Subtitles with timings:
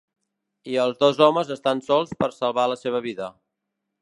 [0.71, 3.31] I els dos homes estan sols per salvar la seva vida.